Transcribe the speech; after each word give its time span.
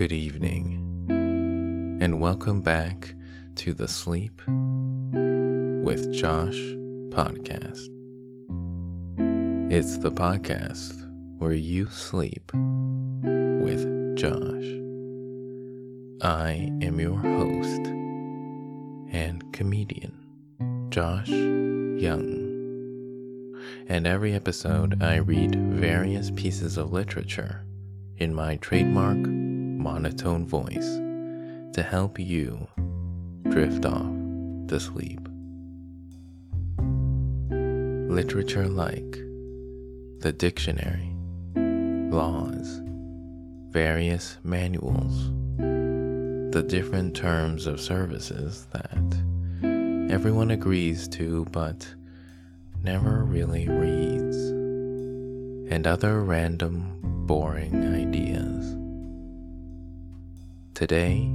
Good 0.00 0.12
evening, 0.12 1.98
and 2.00 2.22
welcome 2.22 2.62
back 2.62 3.14
to 3.56 3.74
the 3.74 3.86
Sleep 3.86 4.40
with 4.46 6.10
Josh 6.10 6.56
podcast. 7.10 7.86
It's 9.70 9.98
the 9.98 10.10
podcast 10.10 10.94
where 11.36 11.52
you 11.52 11.86
sleep 11.90 12.50
with 12.54 14.16
Josh. 14.16 14.64
I 16.22 16.70
am 16.80 16.98
your 16.98 17.18
host 17.18 17.82
and 19.12 19.44
comedian, 19.52 20.16
Josh 20.88 21.28
Yang. 21.28 22.48
And 23.86 24.06
every 24.06 24.32
episode, 24.32 25.02
I 25.02 25.16
read 25.16 25.56
various 25.56 26.30
pieces 26.30 26.78
of 26.78 26.90
literature 26.90 27.66
in 28.16 28.34
my 28.34 28.56
trademark 28.56 29.39
monotone 29.80 30.46
voice 30.46 30.98
to 31.72 31.82
help 31.82 32.18
you 32.18 32.68
drift 33.48 33.86
off 33.86 34.12
to 34.68 34.78
sleep. 34.78 35.26
Literature 38.10 38.68
like 38.68 39.18
the 40.18 40.34
dictionary, 40.36 41.16
laws, 42.10 42.82
various 43.70 44.36
manuals, 44.44 45.30
the 46.52 46.62
different 46.68 47.16
terms 47.16 47.66
of 47.66 47.80
services 47.80 48.66
that 48.72 50.12
everyone 50.12 50.50
agrees 50.50 51.08
to 51.08 51.46
but 51.52 51.88
never 52.82 53.24
really 53.24 53.66
reads, 53.66 54.36
and 55.72 55.86
other 55.86 56.20
random, 56.20 56.98
boring 57.26 57.94
ideas. 57.94 58.79
Today 60.80 61.28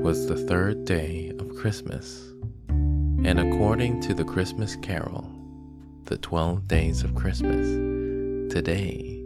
was 0.00 0.28
the 0.28 0.36
third 0.36 0.84
day 0.84 1.32
of 1.40 1.56
Christmas, 1.56 2.32
and 2.68 3.40
according 3.40 4.00
to 4.02 4.14
the 4.14 4.24
Christmas 4.24 4.76
Carol, 4.76 5.28
the 6.04 6.18
12 6.18 6.68
days 6.68 7.02
of 7.02 7.16
Christmas, 7.16 7.66
today 8.54 9.24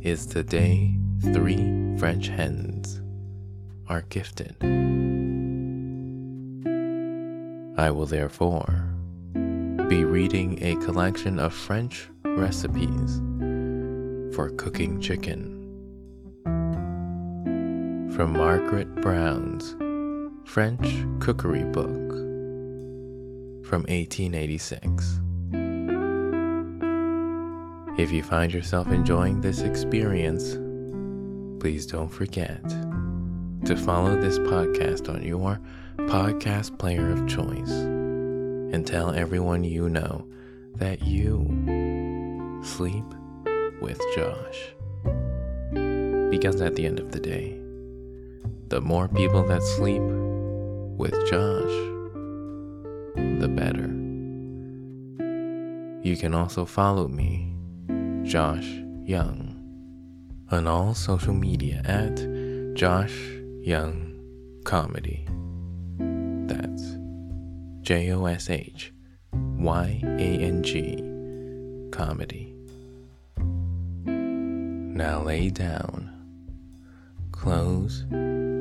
is 0.00 0.28
the 0.28 0.42
day 0.42 0.94
three 1.34 1.94
French 1.98 2.28
hens 2.28 3.02
are 3.86 4.00
gifted. 4.08 4.56
I 7.76 7.90
will 7.90 8.06
therefore 8.06 8.94
be 9.90 10.04
reading 10.04 10.58
a 10.62 10.76
collection 10.76 11.38
of 11.38 11.52
French 11.52 12.08
recipes 12.24 13.18
for 14.34 14.48
cooking 14.56 15.02
chicken 15.02 15.55
from 18.16 18.32
Margaret 18.32 18.92
Brown's 19.02 19.76
French 20.48 21.04
Cookery 21.20 21.64
Book 21.64 22.12
from 23.62 23.82
1886. 23.82 25.20
If 28.00 28.10
you 28.10 28.22
find 28.22 28.54
yourself 28.54 28.88
enjoying 28.88 29.42
this 29.42 29.60
experience, 29.60 30.54
please 31.60 31.84
don't 31.84 32.08
forget 32.08 32.66
to 33.66 33.76
follow 33.76 34.18
this 34.18 34.38
podcast 34.38 35.14
on 35.14 35.22
your 35.22 35.60
podcast 35.98 36.78
player 36.78 37.12
of 37.12 37.28
choice 37.28 37.70
and 37.70 38.86
tell 38.86 39.12
everyone 39.12 39.62
you 39.62 39.90
know 39.90 40.26
that 40.76 41.02
you 41.02 41.44
sleep 42.64 43.04
with 43.82 44.00
Josh. 44.14 44.70
Because 46.30 46.62
at 46.62 46.76
the 46.76 46.86
end 46.86 46.98
of 46.98 47.12
the 47.12 47.20
day, 47.20 47.60
the 48.68 48.80
more 48.80 49.08
people 49.08 49.42
that 49.44 49.62
sleep 49.62 50.02
with 50.02 51.14
Josh, 51.30 51.76
the 53.40 53.48
better. 53.48 53.92
You 56.02 56.16
can 56.16 56.34
also 56.34 56.64
follow 56.64 57.06
me, 57.08 57.54
Josh 58.22 58.66
Yang, 59.04 59.54
on 60.50 60.66
all 60.66 60.94
social 60.94 61.34
media 61.34 61.82
at 61.84 62.16
Josh 62.74 63.16
Yang 63.62 64.20
Comedy. 64.64 65.26
That's 66.46 66.96
J 67.82 68.12
O 68.12 68.26
S 68.26 68.50
H 68.50 68.92
Y 69.32 70.00
A 70.02 70.38
N 70.38 70.62
G 70.62 70.96
Comedy. 71.92 72.54
Now 74.06 75.22
lay 75.22 75.50
down, 75.50 76.10
close 77.32 78.04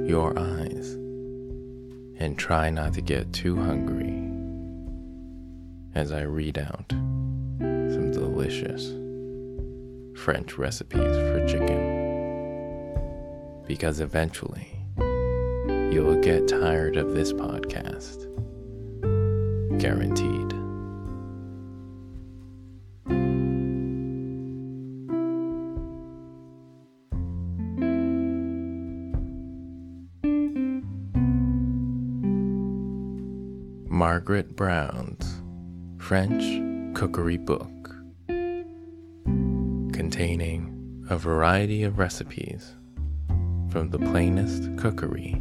your 0.06 0.38
eyes, 0.38 0.94
and 2.20 2.38
try 2.38 2.70
not 2.70 2.94
to 2.94 3.02
get 3.02 3.34
too 3.34 3.56
hungry 3.56 4.22
as 5.96 6.12
I 6.12 6.22
read 6.22 6.60
out 6.60 6.86
some 6.90 8.12
delicious 8.12 8.94
French 10.22 10.58
recipes 10.58 11.00
for 11.00 11.48
chicken. 11.48 12.04
Because 13.68 14.00
eventually, 14.00 14.68
you'll 15.92 16.22
get 16.22 16.48
tired 16.48 16.98
of 16.98 17.16
this 17.16 17.34
podcast. 17.34 18.22
Guaranteed. 19.80 20.55
Margaret 34.26 34.56
Brown's 34.56 35.44
French 36.04 36.98
Cookery 36.98 37.38
Book, 37.38 37.96
containing 39.94 41.06
a 41.12 41.16
variety 41.16 41.84
of 41.84 42.00
recipes 42.00 42.74
from 43.70 43.92
the 43.92 44.00
plainest 44.00 44.76
cookery 44.80 45.40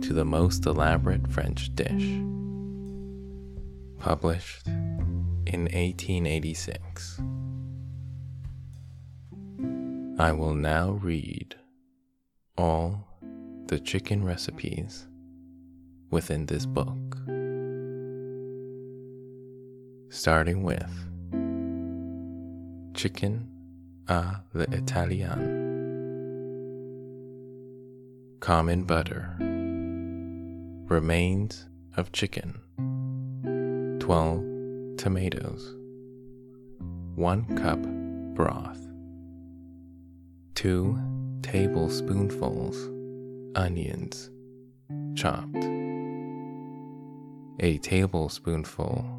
to 0.00 0.12
the 0.12 0.24
most 0.24 0.64
elaborate 0.64 1.26
French 1.26 1.74
dish. 1.74 2.20
Published 3.98 4.68
in 4.68 5.62
1886. 5.74 7.20
I 10.20 10.30
will 10.30 10.54
now 10.54 11.00
read 11.02 11.56
all 12.56 13.08
the 13.66 13.80
chicken 13.80 14.24
recipes 14.24 15.08
within 16.12 16.46
this 16.46 16.64
book. 16.64 17.18
Starting 20.08 20.62
with 20.62 20.88
chicken 22.94 23.48
à 24.08 24.42
l'italienne, 24.54 25.64
common 28.40 28.84
butter, 28.84 29.34
remains 30.88 31.66
of 31.96 32.12
chicken, 32.12 32.54
12 33.98 34.44
tomatoes, 34.96 35.74
1 37.16 37.56
cup 37.56 37.82
broth, 38.34 38.86
2 40.54 40.98
tablespoonfuls 41.42 42.76
onions 43.56 44.30
chopped. 45.16 45.64
A 47.58 47.78
tablespoonful 47.78 49.15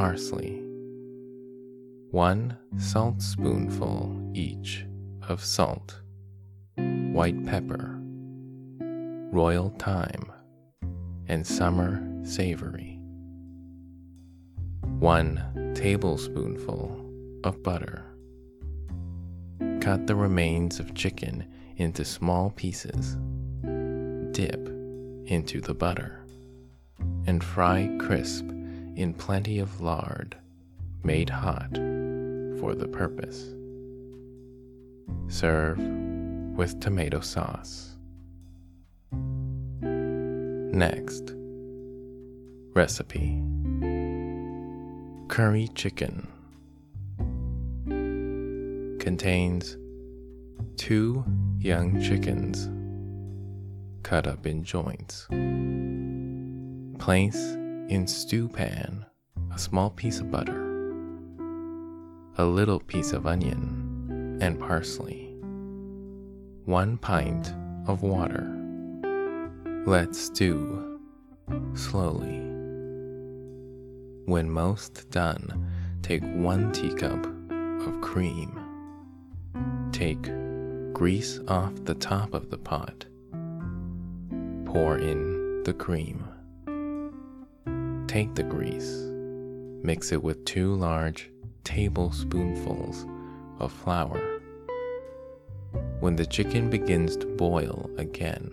parsley, 0.00 0.62
one 2.10 2.56
saltspoonful 2.78 4.30
each 4.32 4.86
of 5.28 5.44
salt, 5.44 6.00
white 7.12 7.44
pepper, 7.44 8.00
royal 9.30 9.68
thyme, 9.78 10.32
and 11.28 11.46
summer 11.46 12.02
savory, 12.24 12.98
one 15.00 15.74
tablespoonful 15.74 17.06
of 17.44 17.62
butter. 17.62 18.06
Cut 19.82 20.06
the 20.06 20.16
remains 20.16 20.80
of 20.80 20.94
chicken 20.94 21.46
into 21.76 22.06
small 22.06 22.52
pieces. 22.52 23.18
Dip 24.30 24.66
into 25.26 25.60
the 25.60 25.74
butter. 25.74 26.24
And 27.26 27.44
fry 27.44 27.94
crisp 27.98 28.46
in 29.00 29.14
plenty 29.14 29.58
of 29.58 29.80
lard 29.80 30.36
made 31.02 31.30
hot 31.30 31.74
for 32.58 32.74
the 32.74 32.86
purpose. 32.86 33.54
Serve 35.28 35.78
with 36.54 36.78
tomato 36.80 37.20
sauce. 37.20 37.96
Next, 40.72 41.34
recipe 42.74 43.42
Curry 45.28 45.68
chicken 45.74 46.28
contains 49.00 49.78
two 50.76 51.24
young 51.58 52.02
chickens 52.02 52.68
cut 54.02 54.26
up 54.26 54.46
in 54.46 54.62
joints. 54.62 55.26
Place 56.98 57.56
in 57.90 58.06
stew 58.06 58.48
pan 58.48 59.04
a 59.52 59.58
small 59.58 59.90
piece 59.90 60.20
of 60.20 60.30
butter, 60.30 60.62
a 62.36 62.44
little 62.44 62.78
piece 62.78 63.12
of 63.12 63.26
onion 63.26 64.38
and 64.40 64.60
parsley, 64.60 65.34
one 66.66 66.96
pint 66.96 67.52
of 67.88 68.04
water. 68.04 68.46
Let 69.86 70.14
stew 70.14 71.00
slowly. 71.74 72.38
When 74.26 74.48
most 74.48 75.10
done, 75.10 75.68
take 76.02 76.22
one 76.22 76.70
teacup 76.70 77.26
of 77.84 78.00
cream. 78.02 78.56
Take 79.90 80.30
grease 80.92 81.40
off 81.48 81.72
the 81.84 81.96
top 81.96 82.34
of 82.34 82.50
the 82.50 82.58
pot. 82.58 83.06
Pour 84.64 84.96
in 84.96 85.64
the 85.64 85.72
cream. 85.72 86.29
Take 88.10 88.34
the 88.34 88.42
grease, 88.42 89.06
mix 89.84 90.10
it 90.10 90.20
with 90.20 90.44
two 90.44 90.74
large 90.74 91.30
tablespoonfuls 91.62 93.06
of 93.60 93.72
flour. 93.72 94.20
When 96.00 96.16
the 96.16 96.26
chicken 96.26 96.70
begins 96.70 97.16
to 97.18 97.26
boil 97.36 97.88
again, 97.98 98.50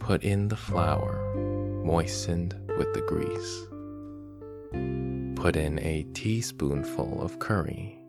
put 0.00 0.24
in 0.24 0.48
the 0.48 0.56
flour 0.56 1.32
moistened 1.84 2.56
with 2.76 2.92
the 2.92 3.02
grease. 3.02 3.68
Put 5.40 5.54
in 5.54 5.78
a 5.78 6.04
teaspoonful 6.12 7.22
of 7.22 7.38
curry 7.38 8.00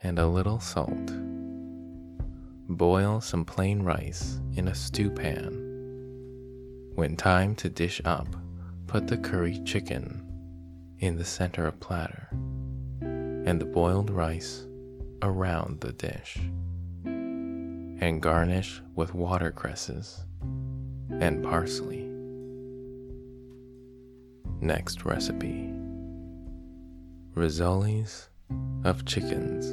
and 0.00 0.18
a 0.18 0.26
little 0.26 0.58
salt. 0.58 1.12
Boil 2.66 3.20
some 3.20 3.44
plain 3.44 3.82
rice 3.82 4.40
in 4.54 4.68
a 4.68 4.74
stew 4.74 5.10
pan. 5.10 5.52
When 6.94 7.14
time 7.14 7.54
to 7.56 7.68
dish 7.68 8.00
up, 8.06 8.34
put 8.86 9.06
the 9.06 9.18
curry 9.18 9.60
chicken 9.66 10.28
in 11.00 11.16
the 11.16 11.24
center 11.24 11.66
of 11.66 11.80
platter 11.80 12.28
and 13.00 13.60
the 13.60 13.64
boiled 13.64 14.10
rice 14.10 14.66
around 15.22 15.80
the 15.80 15.92
dish. 15.92 16.38
And 17.04 18.22
garnish 18.22 18.80
with 18.94 19.14
watercresses 19.14 20.24
and 21.10 21.42
parsley. 21.42 22.08
Next 24.60 25.04
recipe 25.04 25.70
Rissoles 27.34 28.28
of 28.84 29.04
chickens. 29.04 29.66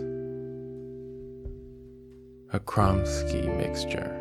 A 2.54 2.60
Kromsky 2.60 3.46
mixture. 3.58 4.14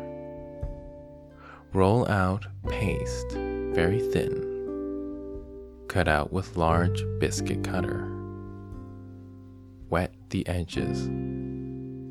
Roll 1.73 2.07
out 2.09 2.47
paste 2.67 3.31
very 3.31 3.99
thin. 4.11 4.46
Cut 5.87 6.07
out 6.07 6.31
with 6.33 6.57
large 6.57 7.03
biscuit 7.19 7.63
cutter. 7.63 8.11
Wet 9.89 10.13
the 10.29 10.45
edges. 10.47 11.09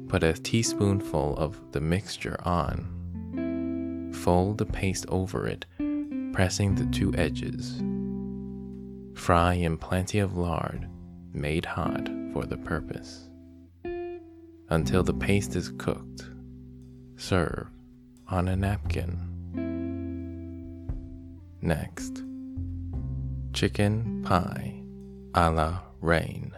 Put 0.09 0.23
a 0.23 0.33
teaspoonful 0.33 1.37
of 1.37 1.61
the 1.73 1.81
mixture 1.81 2.39
on. 2.43 4.13
Fold 4.15 4.59
the 4.59 4.67
paste 4.67 5.05
over 5.09 5.47
it, 5.47 5.67
pressing 6.33 6.75
the 6.75 6.87
two 6.87 7.15
edges. 7.17 7.83
Fry 9.15 9.55
in 9.55 9.77
plenty 9.77 10.21
of 10.21 10.37
lard 10.37 10.89
made 11.35 11.67
hot 11.67 12.09
for 12.33 12.47
the 12.47 12.57
purpose. 12.57 13.29
Until 14.71 15.03
the 15.03 15.15
paste 15.15 15.55
is 15.55 15.73
cooked, 15.79 16.25
serve 17.17 17.69
on 18.29 18.49
a 18.49 18.57
napkin. 18.57 19.19
Next, 21.61 22.23
chicken 23.57 24.23
pie 24.23 24.83
a 25.35 25.51
la 25.51 25.81
reine, 26.03 26.53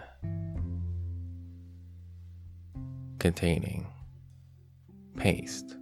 containing 3.21 3.87
paste, 5.17 5.77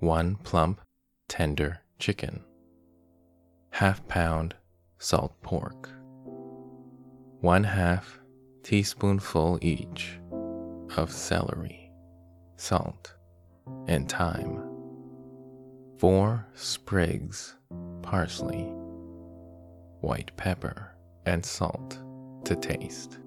one 0.00 0.34
plump, 0.42 0.80
tender 1.28 1.78
chicken, 2.00 2.42
half 3.70 4.04
pound 4.08 4.56
salt 4.98 5.40
pork, 5.42 5.88
one 7.40 7.62
half 7.62 8.18
teaspoonful 8.64 9.60
each 9.62 10.18
of 10.96 11.12
celery, 11.12 11.92
salt, 12.56 13.14
and 13.86 14.10
thyme, 14.10 14.60
four 15.98 16.44
sprigs 16.56 17.54
parsley, 18.02 18.72
white 20.00 20.30
pepper, 20.36 20.94
and 21.26 21.44
salt 21.44 21.98
to 22.44 22.56
taste. 22.56 23.18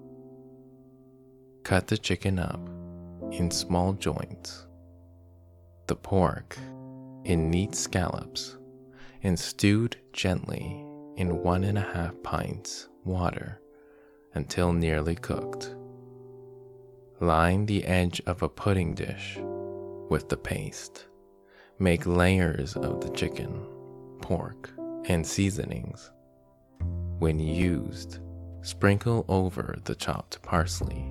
Cut 1.64 1.88
the 1.88 1.98
chicken 1.98 2.40
up 2.40 2.60
in 3.32 3.50
small 3.52 3.94
joints, 3.94 4.66
the 5.88 5.96
pork 5.96 6.58
in 7.24 7.50
neat 7.50 7.76
scallops, 7.76 8.58
and 9.22 9.40
stewed 9.40 9.96
gently 10.12 10.86
in 11.16 11.42
one 11.44 11.64
and 11.64 11.78
a 11.78 11.82
half 11.82 12.14
pints 12.24 12.90
water 13.06 13.62
until 14.34 14.74
nearly 14.74 15.16
cooked. 15.16 15.76
Line 17.20 17.66
the 17.66 17.86
edge 17.86 18.22
of 18.26 18.42
a 18.42 18.50
pudding 18.50 18.96
dish 18.96 19.38
with 20.10 20.28
the 20.30 20.38
paste. 20.38 21.06
Make 21.80 22.06
layers 22.06 22.76
of 22.76 23.02
the 23.02 23.10
chicken, 23.10 23.66
pork, 24.22 24.70
and 25.06 25.26
seasonings. 25.26 26.12
When 27.24 27.40
used, 27.40 28.20
sprinkle 28.64 29.24
over 29.30 29.78
the 29.86 29.96
chopped 29.96 30.42
parsley. 30.42 31.10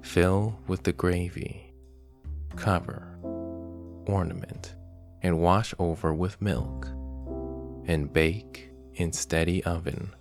Fill 0.00 0.58
with 0.66 0.82
the 0.82 0.94
gravy, 0.94 1.74
cover, 2.56 3.18
ornament, 4.06 4.76
and 5.20 5.40
wash 5.40 5.74
over 5.78 6.14
with 6.14 6.40
milk, 6.40 6.86
and 7.84 8.10
bake 8.10 8.70
in 8.94 9.12
steady 9.12 9.62
oven 9.64 10.14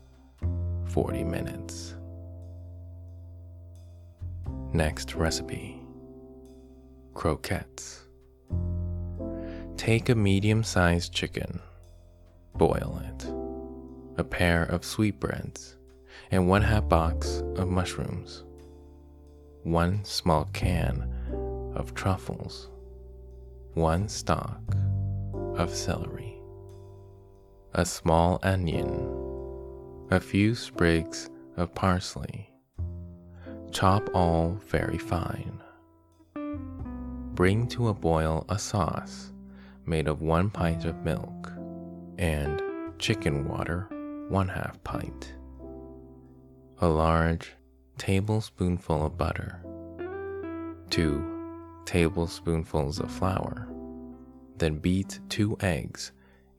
40 0.88 1.24
minutes. 1.24 1.95
Next 4.74 5.15
recipe 5.15 5.81
Croquettes. 7.13 8.01
Take 9.77 10.09
a 10.09 10.15
medium 10.15 10.62
sized 10.62 11.13
chicken, 11.13 11.62
boil 12.57 13.01
it, 13.05 13.37
a 14.17 14.24
pair 14.24 14.63
of 14.63 14.83
sweetbreads, 14.83 15.75
and 16.31 16.50
one 16.50 16.62
half 16.62 16.88
box 16.89 17.43
of 17.55 17.67
mushrooms, 17.67 18.43
one 19.63 20.03
small 20.03 20.50
can 20.53 21.09
of 21.75 21.93
truffles, 21.93 22.69
one 23.74 24.07
stalk 24.07 24.75
of 25.55 25.74
celery, 25.74 26.39
a 27.74 27.86
small 27.86 28.39
onion 28.43 29.17
a 30.09 30.19
few 30.21 30.55
sprigs 30.55 31.29
of 31.57 31.74
parsley. 31.75 32.50
Chop 33.71 34.09
all 34.13 34.57
very 34.67 34.97
fine. 34.97 35.62
Bring 37.33 37.67
to 37.67 37.89
a 37.89 37.93
boil 37.93 38.45
a 38.47 38.57
sauce 38.57 39.33
made 39.86 40.07
of 40.07 40.21
one 40.21 40.50
pint 40.50 40.86
of 40.86 41.03
milk 41.03 41.51
and 42.17 42.62
chicken 43.00 43.50
water, 43.50 43.89
one 44.29 44.48
half 44.48 44.81
pint. 44.84 45.34
A 46.81 46.88
large 46.88 47.53
tablespoonful 47.98 49.05
of 49.05 49.17
butter, 49.17 49.63
two 50.89 51.24
tablespoonfuls 51.86 53.00
of 53.00 53.12
flour. 53.12 53.67
Then 54.57 54.79
beat 54.79 55.19
two 55.29 55.57
eggs 55.62 56.12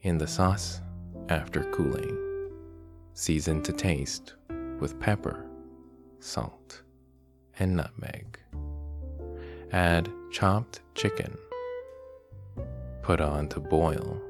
in 0.03 0.19
the 0.19 0.27
sauce 0.27 0.81
after 1.29 1.65
cooling. 1.73 2.17
Season 3.13 3.63
to 3.63 3.73
taste 3.73 4.35
with 4.81 4.99
pepper, 4.99 5.47
salt, 6.21 6.83
and 7.59 7.77
nutmeg. 7.77 8.39
Add 9.73 10.09
chopped 10.31 10.81
chicken. 10.95 11.37
Put 13.03 13.21
on 13.21 13.49
to 13.49 13.61
boil 13.61 14.21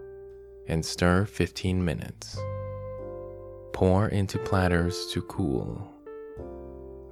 and 0.67 0.85
stir 0.85 1.25
15 1.25 1.85
minutes. 1.85 2.39
Pour 3.79 4.09
into 4.09 4.41
platters 4.41 5.07
to 5.13 5.23
cool. 5.23 5.89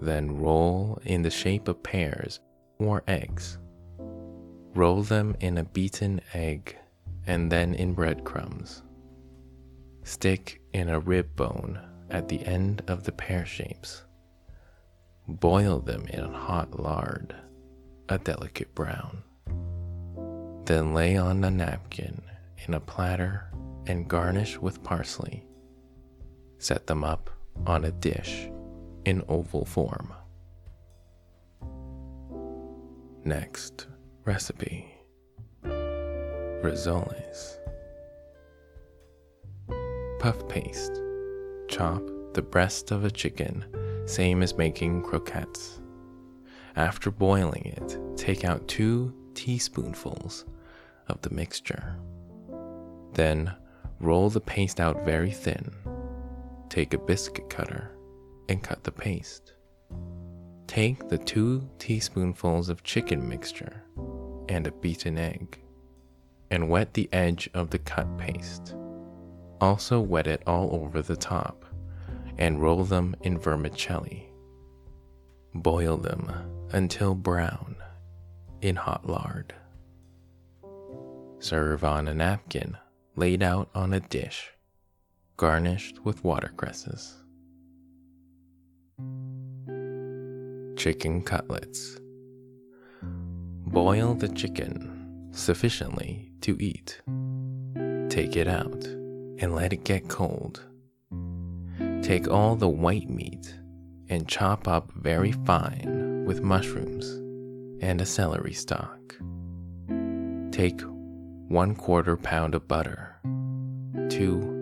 Then 0.00 0.40
roll 0.40 1.00
in 1.04 1.22
the 1.22 1.30
shape 1.30 1.68
of 1.68 1.80
pears 1.80 2.40
or 2.80 3.04
eggs. 3.06 3.58
Roll 4.74 5.04
them 5.04 5.36
in 5.38 5.58
a 5.58 5.64
beaten 5.64 6.20
egg 6.34 6.76
and 7.24 7.52
then 7.52 7.72
in 7.72 7.94
breadcrumbs. 7.94 8.82
Stick 10.02 10.60
in 10.72 10.88
a 10.88 10.98
rib 10.98 11.36
bone 11.36 11.78
at 12.10 12.26
the 12.26 12.44
end 12.44 12.82
of 12.88 13.04
the 13.04 13.12
pear 13.12 13.46
shapes. 13.46 14.02
Boil 15.28 15.78
them 15.78 16.04
in 16.08 16.32
hot 16.32 16.80
lard, 16.80 17.32
a 18.08 18.18
delicate 18.18 18.74
brown. 18.74 19.22
Then 20.64 20.94
lay 20.94 21.16
on 21.16 21.44
a 21.44 21.50
napkin 21.52 22.22
in 22.66 22.74
a 22.74 22.80
platter 22.80 23.52
and 23.86 24.08
garnish 24.08 24.58
with 24.58 24.82
parsley. 24.82 25.46
Set 26.58 26.86
them 26.86 27.04
up 27.04 27.30
on 27.66 27.84
a 27.84 27.92
dish 27.92 28.48
in 29.04 29.22
oval 29.28 29.64
form. 29.64 30.12
Next 33.24 33.86
recipe 34.24 34.96
Rissoles. 36.66 37.58
Puff 40.18 40.48
paste. 40.48 41.00
Chop 41.68 42.02
the 42.34 42.42
breast 42.42 42.90
of 42.90 43.04
a 43.04 43.10
chicken, 43.10 43.64
same 44.06 44.42
as 44.42 44.56
making 44.56 45.02
croquettes. 45.02 45.80
After 46.74 47.10
boiling 47.10 47.72
it, 47.76 47.98
take 48.16 48.44
out 48.44 48.66
two 48.68 49.14
teaspoonfuls 49.34 50.44
of 51.08 51.20
the 51.22 51.30
mixture. 51.30 51.96
Then 53.12 53.54
roll 54.00 54.28
the 54.28 54.40
paste 54.40 54.80
out 54.80 55.04
very 55.04 55.30
thin. 55.30 55.72
Take 56.68 56.94
a 56.94 56.98
biscuit 56.98 57.48
cutter 57.48 57.96
and 58.48 58.62
cut 58.62 58.84
the 58.84 58.92
paste. 58.92 59.54
Take 60.66 61.08
the 61.08 61.18
two 61.18 61.68
teaspoonfuls 61.78 62.68
of 62.68 62.82
chicken 62.82 63.28
mixture 63.28 63.84
and 64.48 64.66
a 64.66 64.72
beaten 64.72 65.18
egg 65.18 65.60
and 66.50 66.68
wet 66.68 66.94
the 66.94 67.08
edge 67.12 67.48
of 67.54 67.70
the 67.70 67.78
cut 67.78 68.18
paste. 68.18 68.74
Also, 69.60 70.00
wet 70.00 70.26
it 70.26 70.42
all 70.46 70.74
over 70.74 71.02
the 71.02 71.16
top 71.16 71.64
and 72.38 72.60
roll 72.60 72.84
them 72.84 73.16
in 73.22 73.38
vermicelli. 73.38 74.28
Boil 75.54 75.96
them 75.96 76.30
until 76.72 77.14
brown 77.14 77.76
in 78.60 78.76
hot 78.76 79.08
lard. 79.08 79.54
Serve 81.38 81.84
on 81.84 82.08
a 82.08 82.14
napkin 82.14 82.76
laid 83.14 83.42
out 83.42 83.70
on 83.74 83.94
a 83.94 84.00
dish, 84.00 84.52
garnished 85.36 86.02
with 86.02 86.24
watercresses. 86.24 87.14
Chicken 90.76 91.22
cutlets. 91.22 91.98
Boil 93.02 94.14
the 94.14 94.28
chicken 94.28 95.28
sufficiently 95.32 96.32
to 96.40 96.56
eat. 96.58 97.02
Take 98.08 98.36
it 98.36 98.48
out 98.48 98.84
and 99.38 99.54
let 99.54 99.74
it 99.74 99.84
get 99.84 100.08
cold. 100.08 100.62
Take 102.02 102.28
all 102.28 102.56
the 102.56 102.68
white 102.68 103.10
meat 103.10 103.54
and 104.08 104.28
chop 104.28 104.66
up 104.66 104.90
very 104.92 105.32
fine 105.32 106.24
with 106.26 106.40
mushrooms 106.40 107.06
and 107.82 108.00
a 108.00 108.06
celery 108.06 108.54
stalk. 108.54 109.16
Take 110.50 110.80
one 111.48 111.74
quarter 111.74 112.16
pound 112.16 112.54
of 112.54 112.66
butter, 112.66 113.20
two 114.08 114.55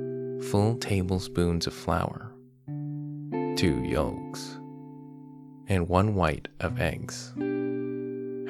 full 0.50 0.76
tablespoons 0.76 1.66
of 1.66 1.72
flour, 1.72 2.32
two 3.56 3.82
yolks, 3.82 4.58
and 5.68 5.88
one 5.88 6.14
white 6.14 6.48
of 6.60 6.80
eggs, 6.80 7.32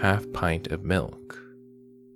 half 0.00 0.30
pint 0.32 0.66
of 0.68 0.82
milk, 0.82 1.38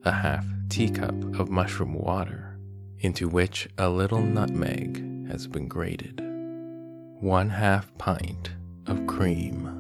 a 0.05 0.11
half 0.11 0.45
teacup 0.69 1.15
of 1.39 1.49
mushroom 1.49 1.95
water, 1.95 2.59
into 3.01 3.29
which 3.29 3.69
a 3.79 3.89
little 3.89 4.21
nutmeg 4.21 5.29
has 5.29 5.47
been 5.47 5.69
grated, 5.69 6.21
one 7.21 7.49
half 7.49 7.97
pint 7.99 8.51
of 8.87 9.07
cream. 9.07 9.75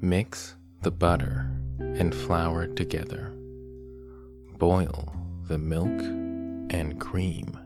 Mix 0.00 0.56
the 0.82 0.90
butter 0.90 1.50
and 1.78 2.14
flour 2.14 2.66
together. 2.66 3.32
Boil 4.58 5.14
the 5.48 5.58
milk 5.58 6.00
and 6.70 6.98
cream 6.98 7.58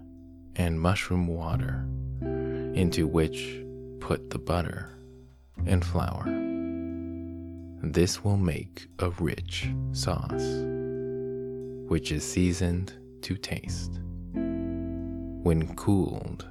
and 0.58 0.80
mushroom 0.80 1.26
water, 1.26 1.86
into 2.74 3.06
which 3.06 3.62
put 4.00 4.30
the 4.30 4.38
butter 4.38 4.90
and 5.66 5.84
flour. 5.84 6.24
This 7.82 8.24
will 8.24 8.36
make 8.36 8.88
a 8.98 9.10
rich 9.10 9.68
sauce, 9.92 10.64
which 11.88 12.12
is 12.12 12.24
seasoned 12.24 12.92
to 13.22 13.36
taste. 13.36 14.00
When 14.32 15.74
cooled, 15.76 16.46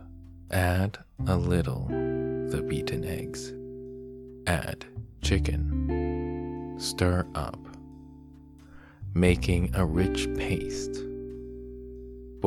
add 0.51 0.97
a 1.27 1.35
little 1.35 1.87
the 1.89 2.63
beaten 2.67 3.03
eggs. 3.03 3.53
Add 4.47 4.85
chicken. 5.21 6.75
Stir 6.79 7.25
up, 7.35 7.59
making 9.13 9.75
a 9.75 9.85
rich 9.85 10.33
paste. 10.35 11.03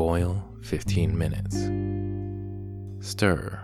Boil 0.00 0.42
15 0.62 1.18
minutes. 1.18 1.68
Stir 3.06 3.60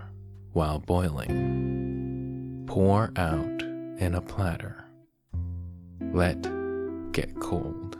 while 0.53 0.77
boiling. 0.77 2.63
Pour 2.67 3.11
out 3.15 3.63
in 3.97 4.13
a 4.13 4.21
platter. 4.21 4.85
Let 6.13 6.39
get 7.11 7.35
cold. 7.39 7.97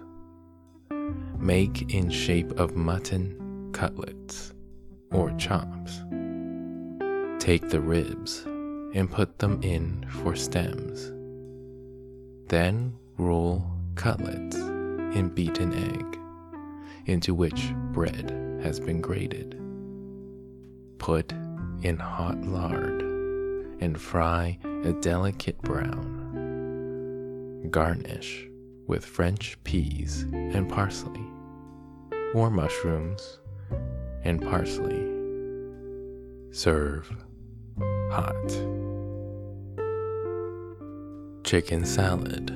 Make 1.40 1.92
in 1.92 2.12
shape 2.12 2.52
of 2.60 2.76
mutton 2.76 3.72
cutlets 3.74 4.54
or 5.12 5.32
chops. 5.40 6.04
Take 7.40 7.68
the 7.72 7.82
ribs 7.82 8.44
and 8.94 9.10
put 9.12 9.40
them 9.40 9.60
in 9.64 10.06
for 10.22 10.36
stems. 10.36 11.12
Then 12.50 12.96
roll 13.18 13.66
cutlets 13.96 14.58
in 14.58 15.32
beaten 15.34 15.74
egg, 15.74 16.20
into 17.08 17.34
which 17.34 17.74
bread 17.92 18.60
has 18.62 18.80
been 18.80 19.02
grated. 19.02 19.60
Put 21.00 21.32
in 21.82 21.98
hot 21.98 22.44
lard 22.44 23.02
and 23.80 24.00
fry 24.00 24.60
a 24.84 24.94
delicate 24.94 25.60
brown. 25.62 26.14
Garnish 27.72 28.48
with 28.88 29.04
French 29.06 29.58
peas 29.64 30.24
and 30.32 30.70
parsley, 30.70 31.26
or 32.34 32.50
mushrooms 32.50 33.40
and 34.24 34.42
parsley. 34.42 35.06
Serve 36.52 37.10
hot. 38.12 38.34
Chicken 41.44 41.86
salad 41.86 42.52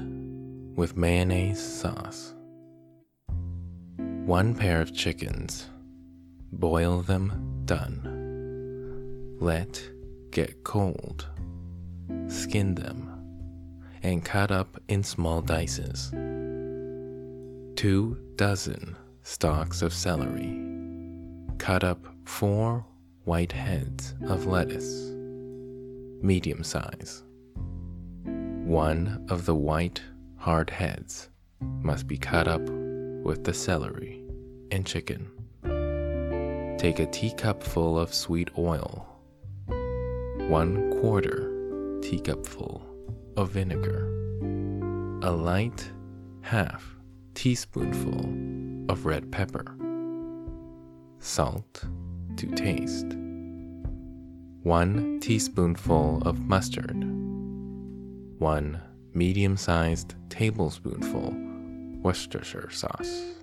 with 0.75 0.97
mayonnaise 0.97 1.61
sauce. 1.61 2.33
One 4.31 4.55
pair 4.55 4.79
of 4.79 4.93
chickens. 4.93 5.67
Boil 6.53 7.01
them 7.01 7.63
done. 7.65 9.35
Let 9.41 9.83
get 10.31 10.63
cold. 10.63 11.27
Skin 12.27 12.75
them 12.75 13.09
and 14.01 14.23
cut 14.23 14.49
up 14.49 14.81
in 14.87 15.03
small 15.03 15.41
dices. 15.41 16.11
Two 17.75 18.17
dozen 18.37 18.95
stalks 19.23 19.81
of 19.81 19.93
celery. 19.93 20.57
Cut 21.57 21.83
up 21.83 21.99
four 22.23 22.85
white 23.25 23.51
heads 23.51 24.15
of 24.29 24.45
lettuce, 24.45 25.11
medium 26.21 26.63
size. 26.63 27.21
One 28.23 29.25
of 29.29 29.45
the 29.45 29.55
white, 29.55 30.01
hard 30.37 30.69
heads 30.69 31.27
must 31.81 32.07
be 32.07 32.17
cut 32.17 32.47
up 32.47 32.61
with 32.61 33.43
the 33.43 33.53
celery 33.53 34.20
and 34.71 34.85
chicken. 34.85 35.29
Take 36.77 36.99
a 36.99 37.05
teacupful 37.05 37.99
of 37.99 38.13
sweet 38.13 38.49
oil, 38.57 39.07
one 40.47 40.91
quarter 40.99 41.99
teacupful 42.01 42.81
of 43.37 43.51
vinegar, 43.51 44.07
a 45.21 45.31
light 45.31 45.91
half 46.41 46.95
teaspoonful 47.35 48.91
of 48.91 49.05
red 49.05 49.31
pepper, 49.31 49.75
salt 51.19 51.85
to 52.37 52.47
taste, 52.47 53.15
1 54.63 55.19
teaspoonful 55.21 56.21
of 56.23 56.39
mustard, 56.47 57.03
1 58.39 58.81
medium 59.13 59.57
sized 59.57 60.15
tablespoonful 60.29 61.35
Worcestershire 62.03 62.69
sauce. 62.71 63.40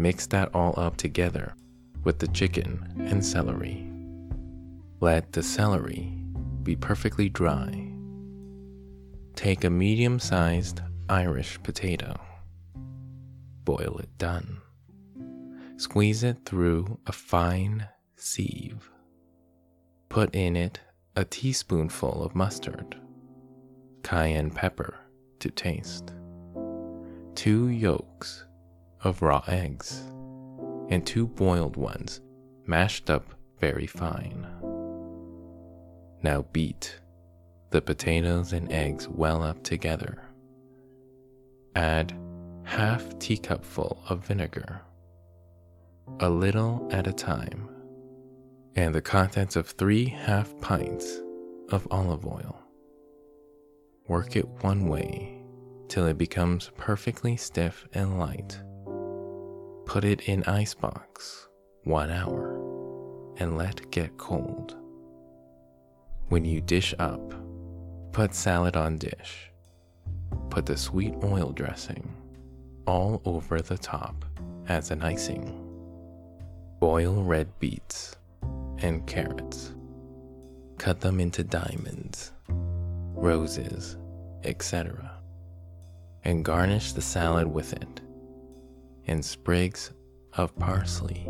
Mix 0.00 0.28
that 0.28 0.54
all 0.54 0.78
up 0.78 0.96
together 0.96 1.54
with 2.04 2.20
the 2.20 2.28
chicken 2.28 2.86
and 3.10 3.24
celery. 3.24 3.90
Let 5.00 5.32
the 5.32 5.42
celery 5.42 6.14
be 6.62 6.76
perfectly 6.76 7.28
dry. 7.28 7.92
Take 9.34 9.64
a 9.64 9.70
medium 9.70 10.20
sized 10.20 10.82
Irish 11.08 11.60
potato. 11.64 12.14
Boil 13.64 13.98
it 13.98 14.16
done. 14.18 14.60
Squeeze 15.76 16.22
it 16.22 16.44
through 16.44 17.00
a 17.06 17.12
fine 17.12 17.88
sieve. 18.14 18.90
Put 20.08 20.32
in 20.34 20.54
it 20.54 20.80
a 21.16 21.24
teaspoonful 21.24 22.22
of 22.22 22.36
mustard, 22.36 22.96
cayenne 24.04 24.50
pepper 24.50 24.94
to 25.40 25.50
taste, 25.50 26.12
two 27.34 27.68
yolks 27.68 28.44
of 29.04 29.22
raw 29.22 29.42
eggs, 29.46 30.02
and 30.88 31.06
two 31.06 31.26
boiled 31.26 31.76
ones 31.76 32.20
mashed 32.66 33.10
up 33.10 33.34
very 33.60 33.86
fine. 33.86 34.46
Now 36.22 36.42
beat 36.52 37.00
the 37.70 37.80
potatoes 37.80 38.52
and 38.52 38.72
eggs 38.72 39.08
well 39.08 39.42
up 39.42 39.62
together. 39.62 40.22
Add 41.74 42.14
half 42.64 43.18
teacupful 43.18 44.02
of 44.08 44.26
vinegar, 44.26 44.82
a 46.20 46.28
little 46.28 46.88
at 46.90 47.06
a 47.06 47.12
time, 47.12 47.68
and 48.74 48.94
the 48.94 49.02
contents 49.02 49.56
of 49.56 49.68
three 49.68 50.06
half 50.06 50.58
pints 50.60 51.20
of 51.70 51.86
olive 51.90 52.26
oil. 52.26 52.58
Work 54.08 54.36
it 54.36 54.48
one 54.62 54.88
way 54.88 55.42
till 55.88 56.06
it 56.06 56.18
becomes 56.18 56.70
perfectly 56.76 57.36
stiff 57.36 57.86
and 57.92 58.18
light. 58.18 58.60
Put 59.88 60.04
it 60.04 60.28
in 60.28 60.44
icebox 60.44 61.48
one 61.84 62.10
hour 62.10 62.52
and 63.38 63.56
let 63.56 63.90
get 63.90 64.18
cold. 64.18 64.76
When 66.28 66.44
you 66.44 66.60
dish 66.60 66.94
up, 66.98 67.32
put 68.12 68.34
salad 68.34 68.76
on 68.76 68.98
dish. 68.98 69.50
Put 70.50 70.66
the 70.66 70.76
sweet 70.76 71.14
oil 71.24 71.52
dressing 71.52 72.14
all 72.86 73.22
over 73.24 73.62
the 73.62 73.78
top 73.78 74.26
as 74.68 74.90
an 74.90 75.00
icing. 75.00 75.58
Boil 76.80 77.22
red 77.22 77.48
beets 77.58 78.14
and 78.82 79.06
carrots. 79.06 79.72
Cut 80.76 81.00
them 81.00 81.18
into 81.18 81.42
diamonds, 81.42 82.32
roses, 83.14 83.96
etc. 84.44 85.12
And 86.24 86.44
garnish 86.44 86.92
the 86.92 87.00
salad 87.00 87.46
with 87.46 87.72
it 87.72 88.02
and 89.08 89.24
sprigs 89.24 89.92
of 90.34 90.56
parsley. 90.58 91.28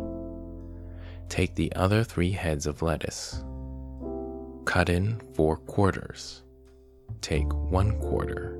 Take 1.29 1.55
the 1.55 1.73
other 1.75 2.03
three 2.03 2.31
heads 2.31 2.65
of 2.65 2.81
lettuce. 2.81 3.43
Cut 4.65 4.89
in 4.89 5.21
four 5.33 5.57
quarters. 5.57 6.43
Take 7.21 7.51
one 7.53 7.99
quarter 7.99 8.59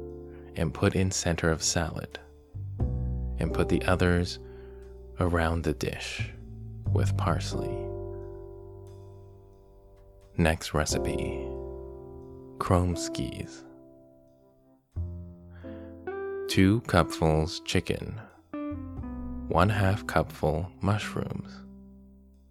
and 0.56 0.74
put 0.74 0.96
in 0.96 1.12
center 1.12 1.52
of 1.52 1.64
salad. 1.64 2.20
And 3.40 3.54
put 3.54 3.70
the 3.70 3.84
others 3.84 4.40
around 5.20 5.64
the 5.64 5.74
dish 5.74 6.32
with 6.92 7.16
parsley. 7.18 7.76
Next 10.38 10.74
recipe 10.74 11.46
Kromeskies. 12.60 13.64
Two 16.48 16.82
cupfuls 16.82 17.64
chicken, 17.64 18.20
one 19.50 19.68
half 19.68 20.06
cupful 20.06 20.70
mushrooms, 20.80 21.64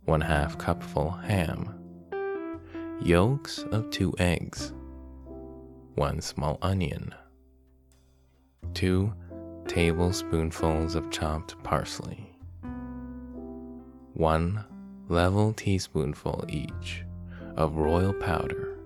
one 0.04 0.20
half 0.20 0.58
cupful 0.58 1.10
ham, 1.10 1.72
yolks 3.00 3.60
of 3.70 3.88
two 3.90 4.12
eggs, 4.18 4.72
one 5.94 6.20
small 6.20 6.58
onion, 6.60 7.14
two 8.74 9.14
tablespoonfuls 9.68 10.96
of 10.96 11.08
chopped 11.12 11.62
parsley, 11.62 12.36
one 14.14 14.64
level 15.08 15.52
teaspoonful 15.52 16.44
each 16.48 17.04
of 17.56 17.76
royal 17.76 18.12
powder, 18.12 18.76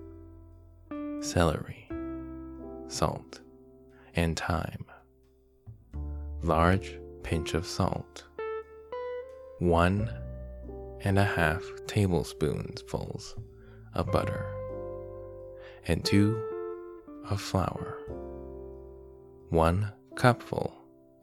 celery, 1.19 1.89
salt, 2.87 3.39
and 4.15 4.37
thyme, 4.37 4.85
large 6.43 6.99
pinch 7.23 7.53
of 7.53 7.65
salt, 7.65 8.25
one 9.59 10.09
and 11.01 11.17
a 11.17 11.23
half 11.23 11.63
tablespoonfuls 11.87 13.35
of 13.93 14.11
butter, 14.11 14.45
and 15.87 16.03
two 16.03 16.41
of 17.29 17.41
flour, 17.41 17.97
one 19.49 19.91
cupful 20.15 20.73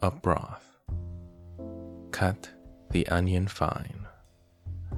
of 0.02 0.20
broth. 0.22 0.78
Cut 2.10 2.50
the 2.90 3.06
onion 3.08 3.46
fine. 3.46 4.06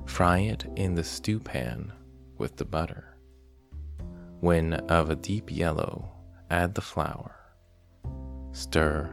Fry 0.07 0.39
it 0.39 0.67
in 0.77 0.95
the 0.95 1.05
stew 1.05 1.39
pan 1.39 1.93
with 2.39 2.57
the 2.57 2.65
butter. 2.65 3.17
When 4.41 4.75
of 4.75 5.11
a 5.11 5.17
deep 5.17 5.51
yellow, 5.53 6.11
add 6.51 6.75
the 6.75 6.81
flour. 6.81 7.37
Stir 8.53 9.11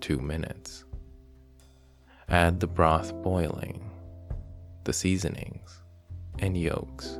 two 0.00 0.18
minutes. 0.18 0.84
Add 2.28 2.60
the 2.60 2.66
broth 2.66 3.14
boiling, 3.22 3.90
the 4.84 4.92
seasonings, 4.92 5.82
and 6.38 6.56
yolks. 6.56 7.18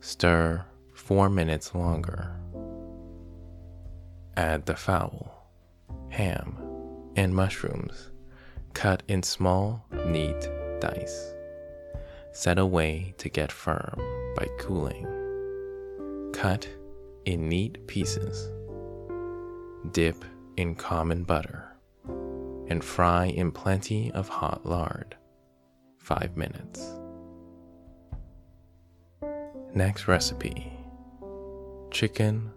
Stir 0.00 0.64
four 0.94 1.28
minutes 1.28 1.74
longer. 1.74 2.34
Add 4.36 4.66
the 4.66 4.76
fowl, 4.76 5.50
ham, 6.10 6.56
and 7.16 7.34
mushrooms 7.34 8.10
cut 8.78 9.02
in 9.08 9.22
small, 9.24 9.84
neat 10.06 10.48
dice. 10.80 11.34
Set 12.32 12.58
away 12.58 13.12
to 13.18 13.28
get 13.28 13.50
firm 13.50 13.98
by 14.36 14.46
cooling. 14.60 15.04
Cut 16.32 16.68
in 17.24 17.48
neat 17.48 17.84
pieces. 17.88 18.50
Dip 19.90 20.24
in 20.56 20.76
common 20.76 21.24
butter 21.24 21.67
and 22.68 22.84
fry 22.84 23.26
in 23.26 23.50
plenty 23.50 24.12
of 24.12 24.28
hot 24.28 24.64
lard. 24.64 25.16
5 25.98 26.36
minutes. 26.36 26.94
Next 29.74 30.08
recipe 30.08 30.72
Chicken 31.90 32.50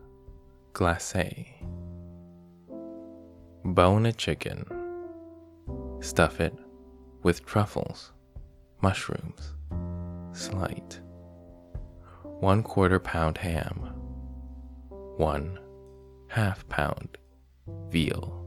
Glacé. 0.73 1.47
Bone 3.63 4.05
a 4.05 4.13
chicken. 4.13 4.65
Stuff 6.01 6.39
it 6.39 6.57
with 7.23 7.45
truffles, 7.45 8.11
mushrooms, 8.81 9.53
slight, 10.31 10.99
1 12.23 12.63
quarter 12.63 12.99
pound 12.99 13.37
ham, 13.37 13.93
1 15.17 15.59
half 16.29 16.67
pound 16.69 17.17
veal 17.89 18.40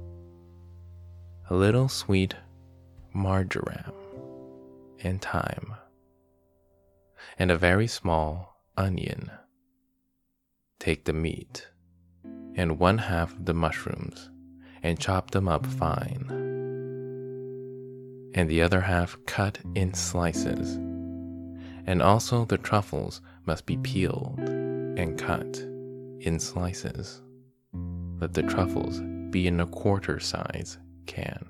a 1.50 1.54
little 1.54 1.88
sweet 1.88 2.34
marjoram 3.12 3.92
and 5.00 5.20
thyme, 5.20 5.74
and 7.38 7.50
a 7.50 7.58
very 7.58 7.86
small 7.86 8.62
onion. 8.78 9.30
Take 10.78 11.04
the 11.04 11.12
meat 11.12 11.68
and 12.54 12.78
one 12.78 12.96
half 12.96 13.32
of 13.32 13.44
the 13.44 13.52
mushrooms 13.52 14.30
and 14.82 14.98
chop 14.98 15.32
them 15.32 15.46
up 15.46 15.66
fine, 15.66 16.26
and 18.34 18.48
the 18.48 18.62
other 18.62 18.80
half 18.80 19.18
cut 19.26 19.58
in 19.74 19.92
slices. 19.92 20.76
And 21.86 22.00
also 22.00 22.46
the 22.46 22.56
truffles 22.56 23.20
must 23.44 23.66
be 23.66 23.76
peeled 23.76 24.38
and 24.38 25.18
cut 25.18 25.58
in 26.20 26.38
slices. 26.38 27.20
Let 28.18 28.32
the 28.32 28.42
truffles 28.42 29.02
be 29.28 29.46
in 29.46 29.60
a 29.60 29.66
quarter 29.66 30.18
size 30.18 30.78
can. 31.06 31.46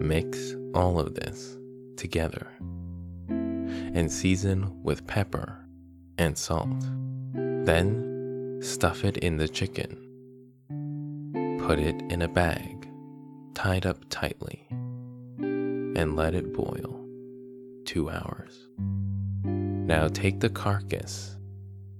Mix 0.00 0.54
all 0.74 0.98
of 0.98 1.14
this 1.14 1.56
together 1.96 2.48
and 3.28 4.10
season 4.10 4.82
with 4.82 5.06
pepper 5.06 5.64
and 6.18 6.36
salt. 6.36 6.80
Then 7.34 8.58
stuff 8.62 9.04
it 9.04 9.18
in 9.18 9.36
the 9.36 9.48
chicken. 9.48 9.98
Put 11.60 11.78
it 11.78 12.00
in 12.10 12.22
a 12.22 12.28
bag, 12.28 12.88
tied 13.54 13.86
up 13.86 13.98
tightly, 14.10 14.66
and 15.38 16.16
let 16.16 16.34
it 16.34 16.52
boil 16.52 17.06
two 17.84 18.10
hours. 18.10 18.68
Now 19.44 20.08
take 20.08 20.40
the 20.40 20.48
carcass 20.48 21.36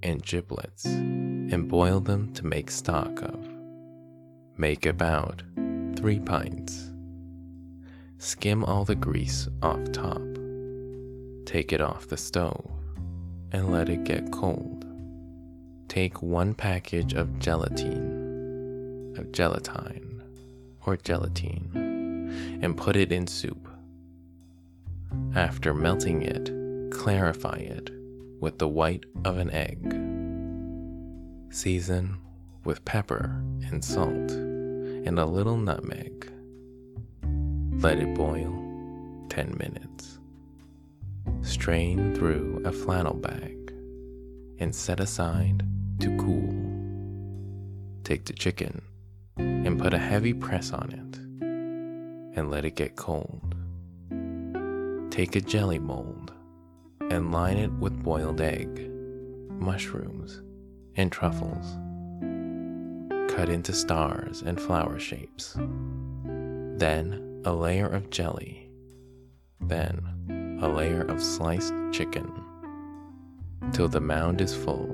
and 0.01 0.23
giblets 0.23 0.85
and 0.85 1.69
boil 1.69 1.99
them 1.99 2.33
to 2.33 2.45
make 2.45 2.71
stock 2.71 3.21
of. 3.21 3.47
Make 4.57 4.85
about 4.85 5.43
3 5.95 6.19
pints. 6.19 6.91
Skim 8.17 8.63
all 8.63 8.85
the 8.85 8.95
grease 8.95 9.47
off 9.61 9.91
top. 9.91 10.21
Take 11.45 11.73
it 11.73 11.81
off 11.81 12.07
the 12.07 12.17
stove 12.17 12.71
and 13.51 13.71
let 13.71 13.89
it 13.89 14.03
get 14.03 14.31
cold. 14.31 14.85
Take 15.87 16.21
one 16.21 16.53
package 16.53 17.13
of 17.13 17.37
gelatine, 17.39 19.15
of 19.17 19.31
gelatine, 19.31 20.23
or 20.85 20.97
gelatine, 20.97 22.59
and 22.61 22.77
put 22.77 22.95
it 22.95 23.11
in 23.11 23.27
soup. 23.27 23.67
After 25.35 25.73
melting 25.73 26.23
it, 26.23 26.51
clarify 26.91 27.57
it 27.57 27.89
with 28.39 28.57
the 28.57 28.67
white 28.67 29.05
of 29.25 29.37
an 29.37 29.51
egg. 29.51 29.93
Season 31.53 32.17
with 32.63 32.83
pepper 32.85 33.43
and 33.65 33.83
salt 33.83 34.31
and 35.05 35.19
a 35.19 35.25
little 35.25 35.57
nutmeg. 35.57 36.31
Let 37.81 37.99
it 37.99 38.15
boil 38.15 38.53
10 39.29 39.57
minutes. 39.57 40.19
Strain 41.41 42.15
through 42.15 42.61
a 42.65 42.71
flannel 42.71 43.15
bag 43.15 43.73
and 44.59 44.73
set 44.73 44.99
aside 44.99 45.63
to 45.99 46.17
cool. 46.17 46.53
Take 48.03 48.25
the 48.25 48.33
chicken 48.33 48.81
and 49.37 49.79
put 49.79 49.93
a 49.93 49.97
heavy 49.97 50.33
press 50.33 50.71
on 50.71 50.91
it 50.91 51.17
and 52.37 52.49
let 52.49 52.65
it 52.65 52.75
get 52.75 52.95
cold. 52.95 53.55
Take 55.09 55.35
a 55.35 55.41
jelly 55.41 55.79
mold 55.79 56.31
and 57.09 57.31
line 57.31 57.57
it 57.57 57.71
with 57.73 58.01
boiled 58.01 58.41
egg, 58.41 58.89
mushrooms, 59.49 60.41
and 60.95 61.11
truffles. 61.11 61.77
Cut 63.35 63.49
into 63.49 63.73
stars 63.73 64.43
and 64.43 64.61
flower 64.61 64.99
shapes. 64.99 65.55
Then 66.77 67.41
a 67.45 67.51
layer 67.51 67.87
of 67.87 68.11
jelly. 68.11 68.69
Then 69.59 70.59
a 70.61 70.67
layer 70.69 71.01
of 71.01 71.21
sliced 71.21 71.73
chicken. 71.91 72.31
Till 73.71 73.87
the 73.87 73.99
mound 73.99 74.39
is 74.39 74.55
full. 74.55 74.87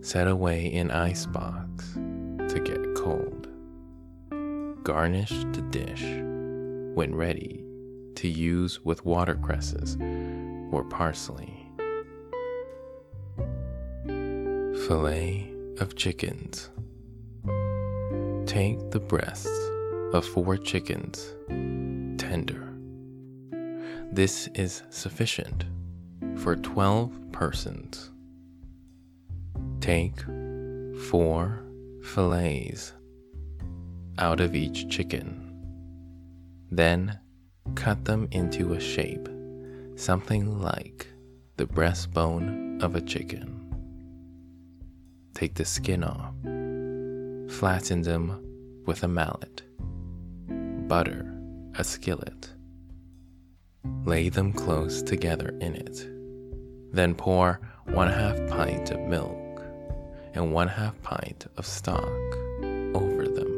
Set 0.00 0.26
away 0.26 0.66
in 0.66 0.90
ice 0.90 1.26
box 1.26 1.94
to 1.94 2.60
get 2.64 2.96
cold. 2.96 3.46
Garnish 4.82 5.30
the 5.52 5.62
dish 5.70 6.02
when 6.96 7.14
ready 7.14 7.64
to 8.16 8.26
use 8.26 8.84
with 8.84 9.04
watercresses 9.04 9.96
or 10.72 10.84
parsley. 10.90 11.68
Fillet 14.88 15.52
of 15.78 15.94
chickens. 15.94 16.68
Take 18.50 18.90
the 18.90 18.98
breasts 18.98 19.70
of 20.12 20.26
four 20.26 20.56
chickens, 20.56 21.36
tender. 22.20 22.74
This 24.10 24.48
is 24.56 24.82
sufficient 24.90 25.66
for 26.34 26.56
12 26.56 27.30
persons. 27.30 28.10
Take 29.80 30.20
four 31.10 31.62
fillets 32.02 32.92
out 34.18 34.40
of 34.40 34.56
each 34.56 34.88
chicken. 34.88 35.54
Then 36.72 37.20
cut 37.76 38.04
them 38.04 38.26
into 38.32 38.72
a 38.72 38.80
shape, 38.80 39.28
something 39.94 40.58
like 40.60 41.06
the 41.56 41.66
breastbone 41.66 42.82
of 42.82 42.96
a 42.96 43.00
chicken. 43.00 43.72
Take 45.34 45.54
the 45.54 45.64
skin 45.64 46.02
off, 46.02 46.34
flatten 47.50 48.02
them 48.02 48.40
with 48.86 49.02
a 49.02 49.08
mallet, 49.08 49.62
butter 50.88 51.26
a 51.76 51.84
skillet, 51.84 52.50
lay 54.04 54.28
them 54.28 54.52
close 54.52 55.02
together 55.02 55.56
in 55.60 55.74
it, 55.74 56.08
then 56.92 57.14
pour 57.14 57.60
one 57.86 58.08
half 58.08 58.36
pint 58.48 58.90
of 58.90 59.00
milk 59.00 59.62
and 60.34 60.52
one 60.52 60.68
half 60.68 61.00
pint 61.02 61.46
of 61.56 61.66
stock 61.66 62.04
over 62.94 63.26
them. 63.26 63.56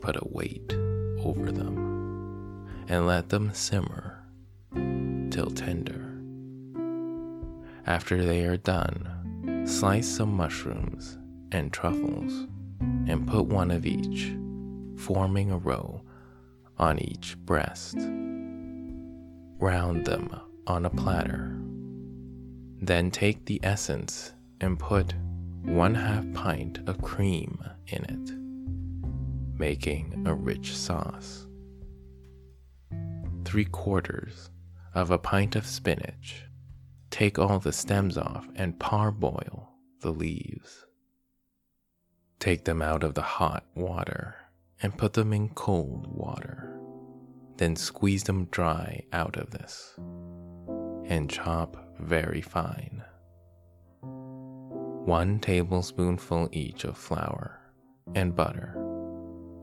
Put 0.00 0.16
a 0.16 0.28
weight 0.30 0.72
over 1.24 1.52
them 1.52 2.68
and 2.88 3.06
let 3.06 3.28
them 3.28 3.52
simmer 3.52 4.24
till 5.30 5.50
tender. 5.50 6.08
After 7.86 8.24
they 8.24 8.44
are 8.44 8.56
done, 8.56 9.64
slice 9.66 10.08
some 10.08 10.34
mushrooms 10.34 11.18
and 11.52 11.72
truffles 11.72 12.48
and 13.06 13.28
put 13.28 13.46
one 13.46 13.70
of 13.70 13.86
each, 13.86 14.34
forming 14.96 15.52
a 15.52 15.58
row 15.58 16.02
on 16.78 16.98
each 16.98 17.36
breast. 17.38 17.96
Round 19.58 20.04
them 20.04 20.34
on 20.66 20.84
a 20.86 20.90
platter. 20.90 21.56
Then 22.80 23.10
take 23.10 23.44
the 23.44 23.60
essence 23.62 24.32
and 24.60 24.78
put 24.78 25.14
one 25.62 25.94
half 25.94 26.24
pint 26.32 26.80
of 26.88 27.00
cream 27.00 27.62
in 27.86 28.04
it, 28.04 29.58
making 29.58 30.24
a 30.26 30.34
rich 30.34 30.74
sauce. 30.74 31.46
Three 33.44 33.66
quarters 33.66 34.50
of 34.94 35.10
a 35.10 35.18
pint 35.18 35.54
of 35.54 35.66
spinach. 35.66 36.46
Take 37.10 37.38
all 37.38 37.58
the 37.58 37.72
stems 37.72 38.16
off 38.16 38.48
and 38.56 38.78
parboil 38.80 39.68
the 40.00 40.12
leaves. 40.12 40.86
Take 42.42 42.64
them 42.64 42.82
out 42.82 43.04
of 43.04 43.14
the 43.14 43.22
hot 43.22 43.64
water 43.74 44.34
and 44.82 44.98
put 44.98 45.12
them 45.12 45.32
in 45.32 45.50
cold 45.50 46.06
water. 46.08 46.78
Then 47.56 47.76
squeeze 47.76 48.24
them 48.24 48.46
dry 48.46 49.04
out 49.12 49.36
of 49.36 49.50
this 49.50 49.94
and 51.06 51.30
chop 51.30 51.76
very 52.00 52.40
fine 52.40 53.04
one 55.04 55.40
tablespoonful 55.40 56.48
each 56.52 56.84
of 56.84 56.96
flour 56.96 57.58
and 58.14 58.36
butter, 58.36 58.76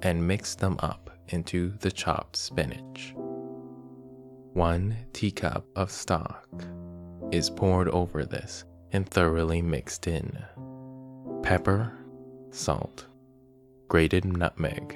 and 0.02 0.28
mix 0.28 0.54
them 0.56 0.78
up 0.80 1.10
into 1.30 1.70
the 1.80 1.92
chopped 1.92 2.36
spinach. 2.36 3.13
One 4.54 4.98
teacup 5.13 5.65
of 5.78 5.92
stock 5.92 6.46
is 7.32 7.50
poured 7.50 7.88
over 7.89 8.26
this 8.26 8.65
and 8.92 9.08
thoroughly 9.08 9.62
mixed 9.62 10.08
in. 10.08 10.44
Pepper, 11.42 11.98
salt, 12.52 13.06
grated 13.88 14.26
nutmeg. 14.26 14.96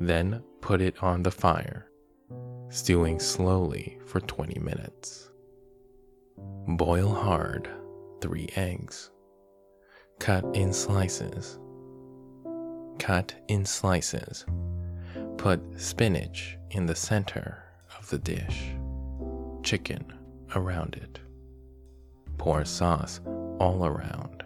Then 0.00 0.42
put 0.60 0.80
it 0.80 1.02
on 1.02 1.22
the 1.22 1.30
fire, 1.30 1.90
stewing 2.68 3.18
slowly 3.20 3.98
for 4.06 4.20
20 4.20 4.60
minutes. 4.60 5.30
Boil 6.68 7.14
hard 7.14 7.68
three 8.20 8.48
eggs. 8.56 9.10
Cut 10.18 10.44
in 10.54 10.72
slices. 10.72 11.58
Cut 12.98 13.34
in 13.48 13.64
slices. 13.64 14.44
Put 15.36 15.60
spinach 15.78 16.56
in 16.70 16.86
the 16.86 16.94
center 16.94 17.62
of 17.98 18.08
the 18.10 18.18
dish. 18.18 18.72
Chicken 19.62 20.12
around 20.54 20.96
it. 20.96 21.20
Pour 22.38 22.64
sauce 22.64 23.20
all 23.58 23.84
around. 23.86 24.42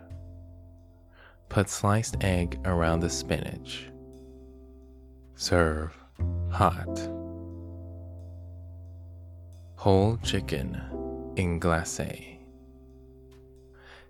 Put 1.51 1.69
sliced 1.69 2.23
egg 2.23 2.61
around 2.65 3.01
the 3.01 3.11
spinach. 3.11 3.91
Serve 5.35 5.93
hot. 6.49 7.11
Whole 9.75 10.17
chicken 10.19 10.81
in 11.35 11.59
glacé. 11.59 12.37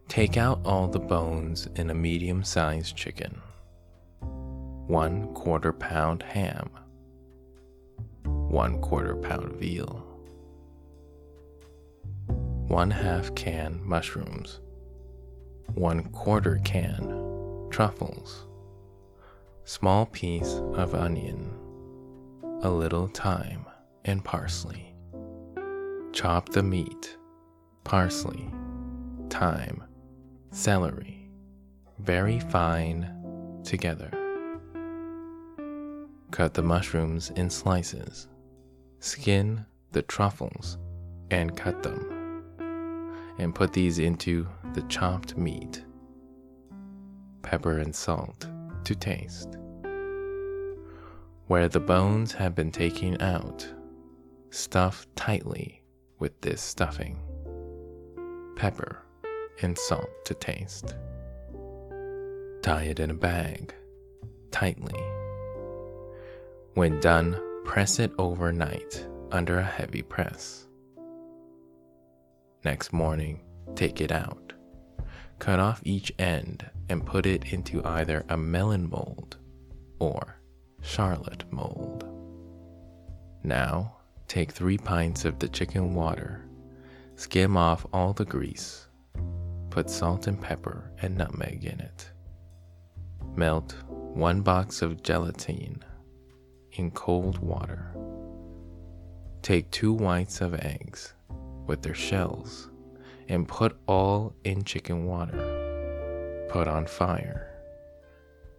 Take 0.07 0.37
out 0.37 0.61
all 0.67 0.87
the 0.87 0.99
bones 0.99 1.67
in 1.77 1.89
a 1.89 1.95
medium 1.95 2.45
sized 2.45 2.95
chicken, 2.95 3.41
one 4.87 5.33
quarter 5.33 5.73
pound 5.73 6.23
ham, 6.23 6.69
one 8.25 8.83
quarter 8.83 9.17
pound 9.17 9.53
veal, 9.57 10.05
one 12.69 12.91
half 12.91 13.35
can 13.35 13.81
mushrooms, 13.83 14.61
one 15.73 16.03
quarter 16.11 16.61
can 16.65 17.30
truffles, 17.71 18.47
small 19.65 20.05
piece 20.07 20.55
of 20.75 20.95
onion, 20.95 21.51
a 22.63 22.69
little 22.71 23.07
thyme 23.07 23.65
and 24.05 24.25
parsley. 24.25 24.95
Chop 26.13 26.49
the 26.49 26.63
meat, 26.63 27.17
parsley, 27.85 28.51
thyme, 29.31 29.85
celery, 30.51 31.31
very 32.01 32.41
fine 32.41 33.09
together. 33.65 34.11
Cut 36.33 36.55
the 36.55 36.63
mushrooms 36.63 37.31
in 37.37 37.49
slices, 37.51 38.27
skin 38.99 39.65
the 39.93 40.03
truffles, 40.03 40.77
and 41.31 41.57
cut 41.57 41.83
them, 41.83 42.45
and 43.39 43.55
put 43.55 43.73
these 43.73 44.01
into 44.01 44.49
the 44.75 44.83
chopped 44.83 45.37
meat. 45.37 45.85
Pepper 47.43 47.79
and 47.79 47.95
salt 47.95 48.47
to 48.85 48.95
taste. 48.95 49.57
Where 51.47 51.69
the 51.69 51.81
bones 51.81 52.33
have 52.33 52.55
been 52.55 52.71
taken 52.71 53.21
out, 53.21 53.67
stuff 54.51 55.07
tightly 55.17 55.83
with 56.19 56.41
this 56.41 56.61
stuffing. 56.61 57.19
Pepper 58.57 59.03
and 59.63 59.77
salt 59.77 60.11
to 60.27 60.35
taste. 60.35 60.95
Tie 62.63 62.85
it 62.85 63.01
in 63.01 63.11
a 63.11 63.15
bag, 63.15 63.75
tightly. 64.51 65.01
When 66.75 67.01
done, 67.01 67.41
press 67.65 67.99
it 67.99 68.13
overnight 68.19 69.07
under 69.33 69.59
a 69.59 69.65
heavy 69.65 70.03
press. 70.03 70.67
Next 72.65 72.93
morning, 72.93 73.41
take 73.75 74.01
it 74.01 74.13
out. 74.13 74.53
Cut 75.39 75.59
off 75.59 75.81
each 75.85 76.13
end 76.19 76.69
and 76.91 77.07
put 77.07 77.25
it 77.25 77.53
into 77.53 77.83
either 77.85 78.25
a 78.29 78.37
melon 78.37 78.91
mold 78.91 79.39
or 80.01 80.41
charlotte 80.83 81.45
mold. 81.51 82.05
Now, 83.45 83.97
take 84.27 84.51
three 84.51 84.77
pints 84.77 85.25
of 85.25 85.39
the 85.39 85.49
chicken 85.49 85.95
water, 85.95 86.45
skim 87.15 87.57
off 87.57 87.87
all 87.93 88.13
the 88.13 88.25
grease, 88.25 88.89
put 89.71 89.89
salt 89.89 90.27
and 90.27 90.41
pepper 90.41 90.91
and 91.01 91.17
nutmeg 91.17 91.65
in 91.65 91.79
it. 91.81 92.11
Melt 93.37 93.77
one 93.87 94.41
box 94.41 94.83
of 94.83 95.05
gelatine 95.05 95.85
in 96.73 96.91
cold 96.91 97.39
water. 97.39 97.95
Take 99.43 99.71
two 99.71 99.93
whites 99.93 100.41
of 100.41 100.55
eggs 100.55 101.15
with 101.67 101.83
their 101.83 101.95
shells 101.95 102.69
and 103.29 103.47
put 103.47 103.79
all 103.87 104.35
in 104.43 104.65
chicken 104.65 105.05
water. 105.07 105.60
Put 106.51 106.67
on 106.67 106.87
fire. 106.87 107.49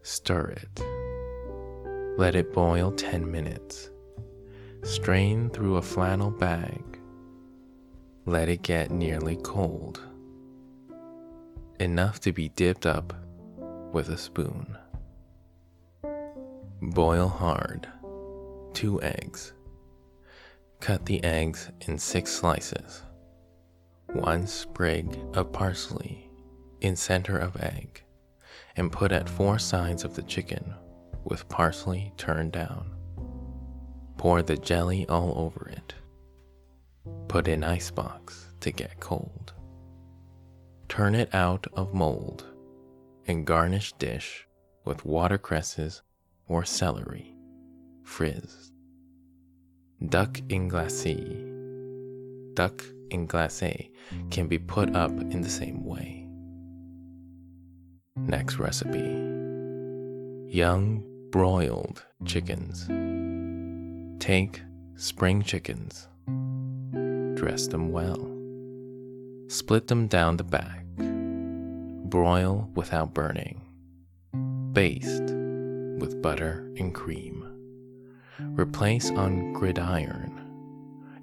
Stir 0.02 0.56
it. 0.56 0.80
Let 2.18 2.36
it 2.36 2.54
boil 2.54 2.94
10 2.94 3.30
minutes. 3.30 3.90
Strain 4.84 5.50
through 5.50 5.76
a 5.76 5.82
flannel 5.82 6.32
bag. 6.32 6.82
Let 8.26 8.48
it 8.48 8.62
get 8.62 8.92
nearly 8.92 9.36
cold. 9.44 10.00
Enough 11.82 12.22
to 12.22 12.32
be 12.32 12.48
dipped 12.48 12.86
up 12.86 13.14
with 13.92 14.08
a 14.08 14.18
spoon. 14.18 14.78
Boil 16.82 17.28
hard. 17.28 17.90
Two 18.74 19.02
eggs. 19.02 19.52
Cut 20.80 21.06
the 21.06 21.22
eggs 21.26 21.70
in 21.82 21.98
six 21.98 22.32
slices 22.32 23.04
one 24.14 24.46
sprig 24.46 25.18
of 25.34 25.54
parsley 25.54 26.31
in 26.82 26.96
center 26.96 27.38
of 27.38 27.56
egg 27.62 28.04
and 28.76 28.92
put 28.92 29.12
at 29.12 29.30
four 29.30 29.60
sides 29.60 30.04
of 30.04 30.16
the 30.16 30.24
chicken 30.24 30.74
with 31.24 31.48
parsley 31.50 32.12
turned 32.18 32.52
down. 32.52 32.92
Pour 34.18 34.42
the 34.42 34.58
jelly 34.58 35.08
all 35.08 35.34
over 35.38 35.70
it. 35.70 35.94
Put 37.28 37.48
in 37.48 37.64
icebox 37.64 38.48
to 38.60 38.72
get 38.72 39.00
cold. 39.00 39.54
Turn 40.90 41.16
it 41.16 41.34
out 41.34 41.66
of 41.74 41.94
mold 41.94 42.46
and 43.28 43.46
garnish 43.46 43.94
dish 43.94 44.48
with 44.86 45.06
watercresses 45.06 46.02
or 46.48 46.66
celery, 46.66 47.36
frizzed. 48.04 48.74
Duck 50.10 50.40
in 50.50 50.70
glacé. 50.70 51.16
Duck 52.56 52.84
in 53.12 53.28
glacé 53.28 53.92
can 54.32 54.48
be 54.48 54.58
put 54.58 54.96
up 54.96 55.12
in 55.12 55.42
the 55.42 55.50
same 55.50 55.86
way. 55.86 56.21
Next 58.18 58.60
recipe. 58.60 59.00
Young 60.50 61.04
broiled 61.32 62.04
chickens. 62.26 62.88
Take 64.22 64.62
spring 64.96 65.42
chickens, 65.42 66.10
dress 67.36 67.68
them 67.68 67.92
well, 67.94 68.20
split 69.48 69.88
them 69.88 70.08
down 70.08 70.36
the 70.36 70.44
back, 70.44 70.86
broil 72.10 72.70
without 72.76 73.14
burning, 73.14 73.62
baste 74.74 75.34
with 75.98 76.22
butter 76.22 76.70
and 76.78 76.94
cream, 76.94 77.46
replace 78.40 79.10
on 79.12 79.54
gridiron 79.54 80.38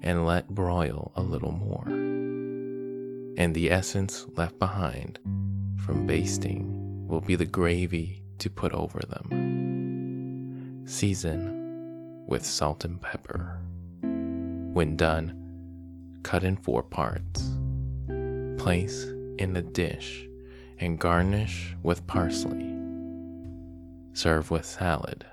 and 0.01 0.25
let 0.25 0.49
broil 0.49 1.11
a 1.15 1.21
little 1.21 1.51
more. 1.51 1.87
And 3.37 3.53
the 3.53 3.71
essence 3.71 4.25
left 4.35 4.57
behind 4.57 5.19
from 5.77 6.07
basting 6.07 6.78
will 7.09 7.19
be 7.21 7.35
the 7.35 7.45
gravy 7.45 8.23
to 8.37 8.49
put 8.49 8.71
over 8.71 8.99
them. 8.99 10.83
Season 10.85 12.23
with 12.27 12.45
salt 12.45 12.85
and 12.85 13.01
pepper. 13.01 13.59
When 14.01 14.95
done, 14.95 16.19
cut 16.23 16.43
in 16.43 16.55
four 16.55 16.83
parts. 16.83 17.49
Place 18.57 19.05
in 19.39 19.55
a 19.57 19.61
dish 19.61 20.27
and 20.77 20.99
garnish 20.99 21.75
with 21.81 22.05
parsley. 22.05 22.75
Serve 24.13 24.51
with 24.51 24.65
salad 24.65 25.25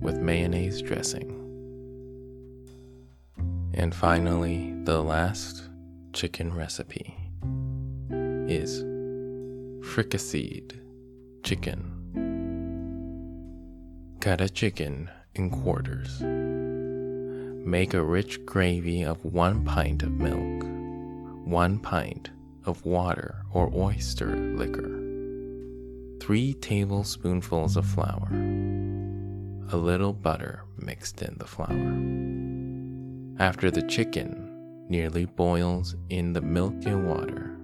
with 0.00 0.18
mayonnaise 0.18 0.80
dressing. 0.80 1.40
And 3.74 3.92
finally, 3.92 4.72
the 4.84 5.02
last 5.02 5.64
chicken 6.12 6.54
recipe 6.54 7.16
is 8.46 8.84
fricasseed 9.84 10.83
chicken. 11.44 11.90
Cut 14.20 14.40
a 14.40 14.48
chicken 14.48 15.10
in 15.34 15.50
quarters. 15.50 16.22
Make 17.66 17.92
a 17.92 18.02
rich 18.02 18.44
gravy 18.46 19.04
of 19.04 19.22
one 19.26 19.62
pint 19.62 20.02
of 20.02 20.12
milk, 20.12 20.64
one 21.44 21.78
pint 21.80 22.30
of 22.64 22.86
water 22.86 23.44
or 23.52 23.70
oyster 23.74 24.34
liquor, 24.56 24.88
three 26.18 26.54
tablespoonfuls 26.54 27.76
of 27.76 27.84
flour, 27.84 28.28
a 29.70 29.76
little 29.76 30.14
butter 30.14 30.64
mixed 30.78 31.20
in 31.20 31.36
the 31.36 31.46
flour 31.46 32.00
after 33.38 33.70
the 33.70 33.82
chicken 33.82 34.86
nearly 34.88 35.26
boils 35.26 35.94
in 36.08 36.32
the 36.32 36.40
milk 36.40 36.74
and 36.86 37.06
water. 37.06 37.54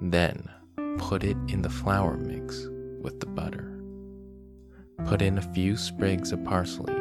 Then 0.00 0.50
put 0.98 1.22
it 1.22 1.36
in 1.46 1.62
the 1.62 1.70
flour 1.70 2.16
mix 2.16 2.66
with 3.00 3.20
the 3.20 3.26
butter. 3.26 3.80
Put 5.06 5.22
in 5.22 5.38
a 5.38 5.52
few 5.54 5.76
sprigs 5.76 6.32
of 6.32 6.44
parsley. 6.44 6.94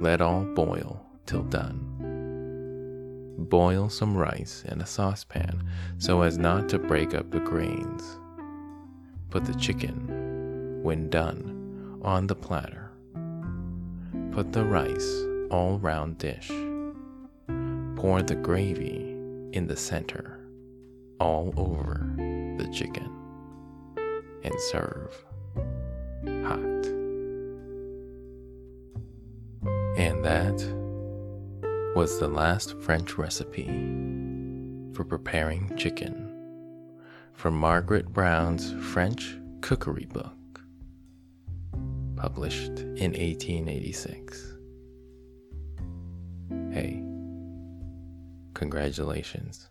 Let 0.00 0.20
all 0.20 0.44
boil 0.44 1.04
till 1.26 1.44
done. 1.44 1.84
Boil 3.38 3.88
some 3.88 4.16
rice 4.16 4.64
in 4.68 4.80
a 4.80 4.86
saucepan 4.86 5.68
so 5.98 6.22
as 6.22 6.38
not 6.38 6.68
to 6.70 6.78
break 6.78 7.14
up 7.14 7.30
the 7.30 7.40
grains. 7.40 8.18
Put 9.30 9.44
the 9.44 9.54
chicken, 9.54 10.82
when 10.82 11.08
done, 11.10 12.00
on 12.02 12.26
the 12.26 12.34
platter. 12.34 12.90
Put 14.32 14.52
the 14.52 14.64
rice 14.64 15.24
all 15.50 15.78
round 15.78 16.18
dish 16.18 16.50
Pour 17.98 18.22
the 18.22 18.36
gravy 18.36 19.16
in 19.52 19.66
the 19.66 19.76
center, 19.76 20.38
all 21.18 21.52
over 21.56 22.14
the 22.56 22.68
chicken, 22.72 23.10
and 24.44 24.54
serve 24.70 25.24
hot. 26.44 26.86
And 29.96 30.24
that 30.24 31.94
was 31.94 32.18
the 32.18 32.28
last 32.28 32.78
French 32.80 33.18
recipe 33.18 33.66
for 34.94 35.04
preparing 35.04 35.76
chicken 35.76 36.24
from 37.32 37.54
Margaret 37.54 38.12
Brown's 38.12 38.72
French 38.92 39.36
cookery 39.60 40.06
book, 40.06 40.60
published 42.16 42.78
in 42.78 43.12
1886. 43.12 44.56
Hey, 46.70 47.02
Congratulations. 48.58 49.68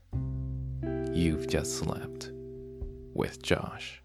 You've 1.12 1.50
just 1.50 1.78
slept 1.78 2.32
with 3.14 3.44
Josh. 3.44 4.02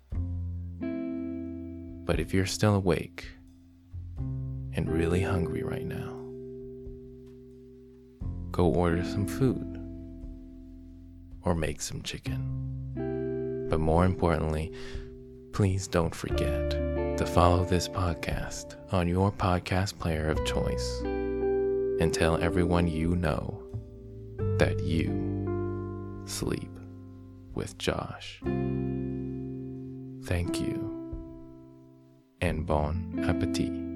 But 2.12 2.20
if 2.20 2.34
you're 2.34 2.44
still 2.44 2.74
awake 2.74 3.26
and 4.18 4.86
really 4.86 5.22
hungry 5.22 5.62
right 5.62 5.86
now, 5.86 6.12
go 8.50 8.66
order 8.66 9.02
some 9.02 9.26
food 9.26 9.78
or 11.40 11.54
make 11.54 11.80
some 11.80 12.02
chicken. 12.02 13.66
But 13.70 13.80
more 13.80 14.04
importantly, 14.04 14.74
please 15.54 15.88
don't 15.88 16.14
forget 16.14 16.72
to 17.16 17.24
follow 17.24 17.64
this 17.64 17.88
podcast 17.88 18.76
on 18.92 19.08
your 19.08 19.32
podcast 19.32 19.98
player 19.98 20.28
of 20.28 20.44
choice 20.44 21.00
and 21.04 22.12
tell 22.12 22.36
everyone 22.42 22.88
you 22.88 23.16
know 23.16 23.62
that 24.58 24.80
you 24.80 26.22
sleep 26.26 26.78
with 27.54 27.78
Josh. 27.78 28.42
Thank 30.26 30.60
you 30.60 30.91
and 32.42 32.66
bon 32.66 33.24
appetit. 33.28 33.91